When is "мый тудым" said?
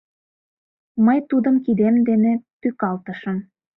1.05-1.55